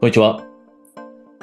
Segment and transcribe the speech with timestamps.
[0.00, 0.42] こんにちは。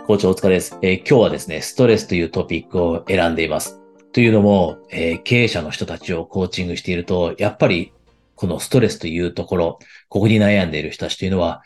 [0.08, 3.80] 校長大塚です、えー今日はですね、ストレスというトピックを選んでいます。
[4.14, 7.94] というのも、えー経営者の人たちをコーチングしていると、やっぱり
[8.34, 11.62] このストレスというところ、ここに悩んでいる人たちというのは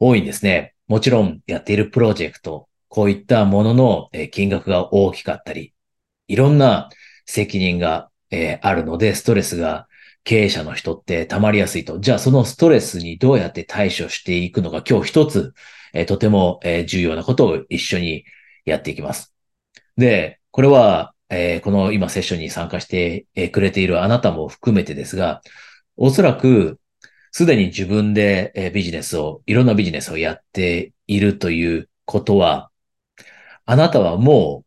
[0.00, 0.74] 多いんですね。
[0.88, 5.72] もちろんやっているプロジェクト、こういったもののえ金額が大きかったり、
[6.26, 6.88] いろんな
[7.24, 9.86] 責任がえあるので、ストレスが
[10.24, 11.98] 経営者の人って溜まりやすいと。
[11.98, 15.54] じゃあそのストレスにどうやって対処していくのか、今日一つ
[15.94, 18.24] えーとても、えー重要なことを一緒に
[18.64, 19.34] やっていきます。
[19.96, 25.42] で、これは、えーこの今セッションに参加してくれているあなたも含めてですが、
[25.96, 26.78] おそらく
[27.32, 32.70] すでに自分でえビジネスを、いろんなビジネスをやっているということは、
[33.66, 34.66] あなたはもう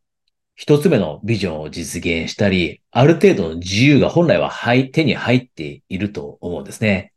[0.55, 4.50] 一つ目のビジョンを実現したり、ある程度の自由が本来は
[4.91, 7.12] 手に入っていると思うんですね。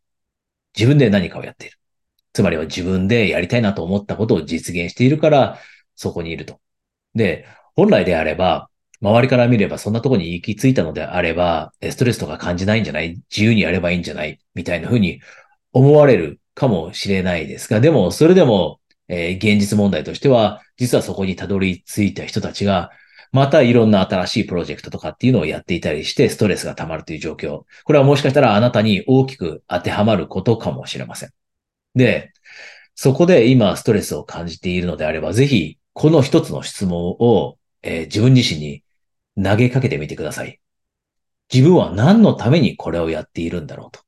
[0.76, 1.78] 自分で何かをやっている。
[2.32, 5.58] つまりは自分でやりたいなと思ったことを実現しているから、
[5.94, 6.60] そこにいると。
[7.14, 8.68] で、本来であれば、
[9.00, 13.20] 周りから見ればそんなところに行き着いたのであれば、ストレスとか感じないんじゃない？
[13.30, 14.40] 自由にやればいいんじゃない？
[14.54, 15.20] みたいな風に
[15.72, 22.90] 思われるかもしれないですが、でも、それでも、えー現実問題としては、実はそこにたどり着いた人たちが、
[23.32, 27.64] またいろんな新しいプロジェクトとかっていうのをやっていたりして、ストレスが溜まるという状況。
[27.84, 31.30] これはもしかしたらあなたに大きく当てはまることかもしれません。
[31.94, 32.32] で、
[32.94, 38.82] そこで今ストレスを感じているのであれば、ぜひこの一つの質問を、えー自分自身に
[39.42, 40.60] 投げかけてみてください。
[41.52, 44.00] 自分は何のためにこれをやっているんだろうと。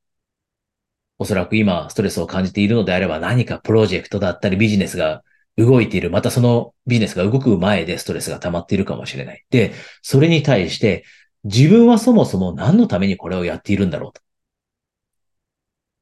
[1.19, 5.23] おそらく今ストレスを感じているのであれば何かプロジェクトだったりビジネスが
[5.57, 6.09] 動いている。
[6.11, 9.45] またそのビジネスが動く前でストレスが溜まっているかもしれない。
[9.49, 11.03] で、それに対して
[11.43, 14.21] 自分はそもそも何のためにこれをやっているんだろうと。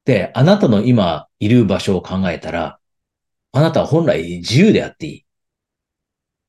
[0.05, 2.79] で、あなたの今いる場所を考えたら、
[3.51, 5.25] あなたは本来自由であっていい。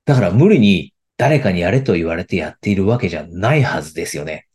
[0.05, 4.49] だから無理に誰かにやれと言われてやっているわけじゃないはずですよね。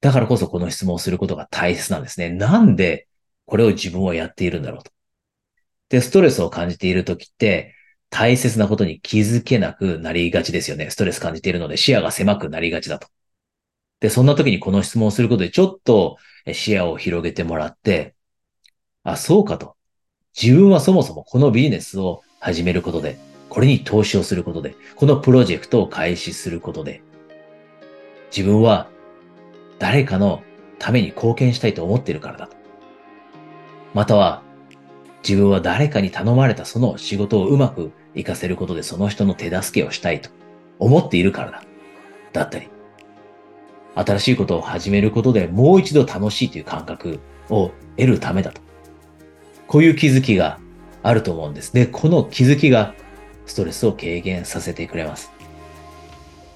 [0.00, 2.30] だからこそこの質問をすることが大切なんですね。
[2.30, 3.06] なんで
[3.46, 4.90] これを自分はやっているんだろうと。
[5.92, 7.74] で、ストレスを感じているときって
[8.08, 10.88] 大切なことに気づけなくなりがちですよね。
[10.88, 13.08] ストレス感じているので視野が狭くなりがちだと。
[14.00, 16.16] で、そんな時にこの質問をすることでちょっと
[16.50, 18.14] 視野を広げてもらって、
[19.04, 19.76] あ、そうかと。
[20.34, 23.18] 自分はそもそもこのビジネスを始めることで、
[23.50, 27.02] これに投資をすることで、このプロジェクトを開始することで、
[28.34, 28.88] 自分は
[29.78, 30.42] 誰かの
[30.78, 32.56] ために貢献したいと思っているからだと。
[33.92, 34.42] または、
[35.26, 40.30] 自分は誰かに頼まれたその仕事をうまく活かせることでその人の手助けをしたいと
[40.78, 41.62] 思っているからだ。
[42.32, 42.68] だったり、
[43.94, 48.60] 新しいことを始めることでもう一度楽しいという感覚を得るためだと。
[49.66, 50.58] こういう気づきが
[51.02, 51.72] あると思うんです。
[51.72, 52.94] で、この気づきが
[53.46, 55.32] ストレスを軽減させてくれます。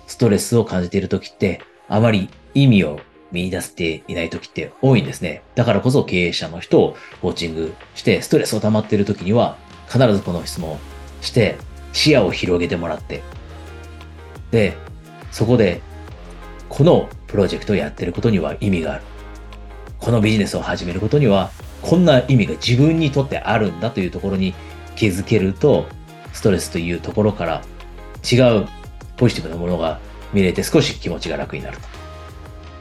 [0.06, 3.00] ストレスを感じているときって、あまり意味を
[3.32, 5.42] 見出せていないときって多いんですね。
[5.54, 9.56] だからこそ経営者の人をコーチングして、ストレスを溜まっているときには、
[9.88, 10.78] 必ずこの質問を
[11.20, 11.56] して、
[11.92, 13.22] 視野を広げてもらって、
[14.50, 14.76] で、
[15.31, 15.81] そこで、
[16.69, 19.03] このプロジェクトをやってることには意味がある。
[19.98, 21.50] このビジネスを始めることには、
[21.82, 24.54] こんな意味が自分にとってあるんだというところに
[24.94, 25.86] 気づけると、
[26.32, 27.62] ストレスというところから
[28.31, 28.66] 違う
[29.16, 30.00] ポジティブなものが
[30.32, 32.06] 見れて少し気持ちが楽になると。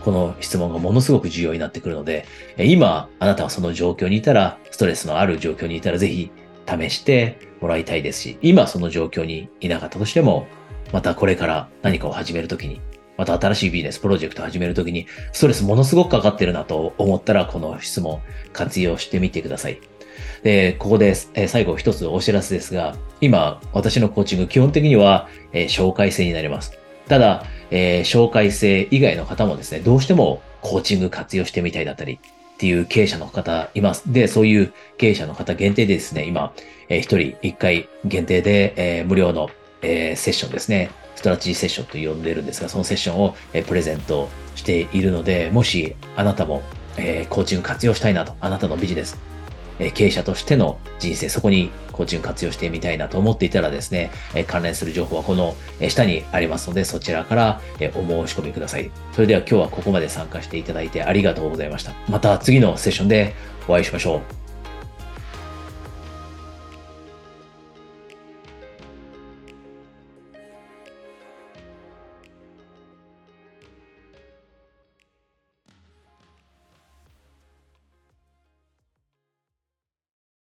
[0.06, 2.28] この質問がものすごく重要になってくるので、
[2.60, 6.30] 今、あなたはその状況にいたら、ストレスのある状況にいたら、ぜひ
[6.68, 10.46] 試してもらいたいですし、今その状況にいなかったとしても、
[10.94, 12.82] またこれから何かを始めるときに、
[13.18, 18.22] また新しいビジネス、プロジェクトを始めるときに、ストレスものすごくかかってるなと思ったら、この質問
[18.54, 19.80] 活用してみてください。
[20.44, 26.78] で、ここで、え最後一つお知らせですが、今、私のコーチング基本的には、え紹介制になります。
[27.08, 34.12] ただ、えー紹介制以外の方もですね、どうしてもコーチング活用してみたいだったりっていう経営者の方います。
[34.12, 36.54] で、そういう経営者の方限定でですね、今、
[36.90, 39.50] えー一人一回限定で、えー無料の、
[39.82, 46.62] えーセッションですね、ストラテジーセッションと呼んでるんですが、そのセッションを、えプレゼントしているので、もしあなたも、
[46.98, 49.18] えコーチング活用したいなと、あなたのビジネス、
[49.80, 55.56] え経営者としての人生、そこにコーチング活用してみたいなと思っていたらですね、え関連する情報はこの
[55.90, 57.62] 下にありますので、そちらから
[57.96, 58.92] お申し込みください。
[59.14, 61.94] それでは今日はここまで参加していただいてありがとうございました。
[62.10, 63.34] また次のセッションで
[63.68, 64.35] お会いしましょう。